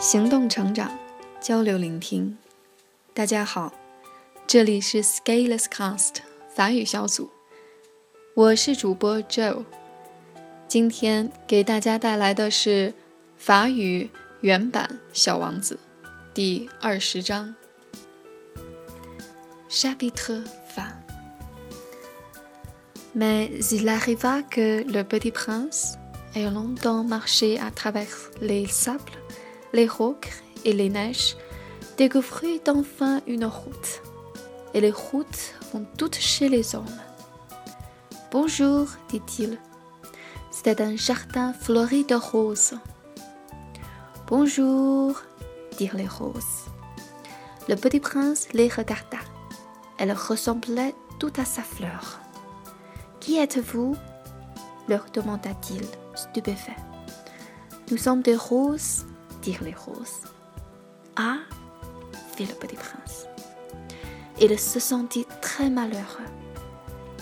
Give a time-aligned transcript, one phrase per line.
[0.00, 0.96] 行动成长，
[1.40, 2.38] 交流聆听。
[3.12, 3.72] 大家好，
[4.46, 6.18] 这里是 Scaleless Cast
[6.54, 7.28] 法语小组，
[8.34, 9.64] 我是主播 Joe。
[10.68, 12.94] 今天给大家带来的是
[13.36, 14.08] 法语
[14.40, 15.76] 原版《小王子》
[16.32, 17.56] 第二十章。
[19.68, 20.44] Chapitre
[20.76, 20.94] vingt.
[23.16, 25.94] Mais il arriva que le petit prince,
[26.36, 28.06] ayant longtemps marché à travers
[28.40, 29.00] les sables,
[29.72, 30.30] les rocs
[30.64, 31.36] et les neiges,
[31.96, 34.02] découvrit enfin une route.
[34.74, 37.00] Et les routes vont toutes chez les hommes.
[38.30, 39.58] Bonjour, dit-il.
[40.50, 42.74] C'était un jardin fleuri de roses.
[44.26, 45.22] Bonjour,
[45.76, 46.66] dirent les roses.
[47.68, 49.18] Le petit prince les regarda.
[49.98, 52.20] Elles ressemblaient toutes à sa fleur.
[53.20, 53.96] Qui êtes-vous?
[54.88, 56.76] leur demanda-t-il, stupéfait.
[57.90, 59.06] Nous sommes des roses,
[59.62, 60.22] les roses.
[61.16, 61.38] Ah,
[62.34, 63.26] fit le petit prince.
[64.40, 66.30] Il se sentit très malheureux.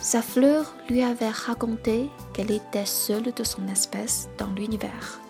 [0.01, 5.21] Sa fleur lui avait raconté qu'elle était seule de son espèce dans l'univers.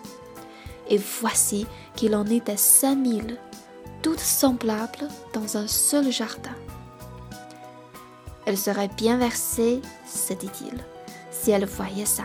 [0.89, 3.37] Et voici qu'il en était cinq mille,
[4.01, 6.55] toutes semblables dans un seul jardin.
[8.45, 10.85] Elle serait bien versée, se dit-il,
[11.31, 12.23] si elle voyait ça.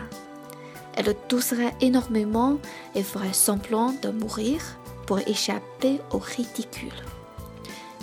[0.95, 2.59] Elle tousserait énormément
[2.95, 4.61] et ferait semblant de mourir
[5.07, 6.93] pour échapper au ridicule.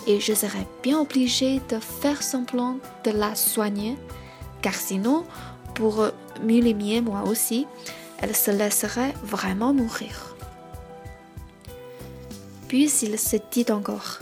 [0.06, 3.96] Et je serais bien obligé de faire semblant de la soigner,
[4.62, 5.24] car sinon,
[5.74, 6.08] pour
[6.42, 7.66] m'humilier moi aussi,
[8.18, 10.34] elle se laisserait vraiment mourir.
[12.68, 14.20] Puis il se dit encore,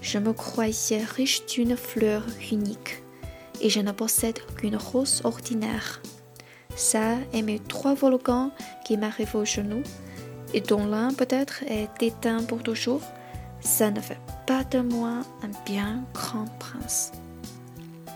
[0.00, 3.02] je me croyais riche d'une fleur unique,
[3.60, 6.02] et je ne possède qu'une rose ordinaire
[6.75, 8.51] Ça et mes trois volcans
[8.85, 9.83] qui m'arrivent aux genoux,
[10.53, 13.01] et dont l'un peut-être est éteint pour toujours,
[13.59, 17.11] ça ne fait pas de moi un bien grand prince.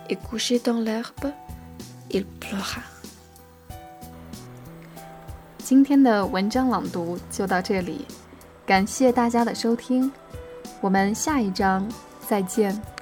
[0.10, 1.32] Et couché dans l'herbe,
[2.12, 2.84] il pleura.
[5.64, 8.06] 今天的文章朗读就到这里，
[8.66, 10.12] 感谢大家的收听，
[10.82, 11.88] 我们下一章
[12.28, 12.95] 再见。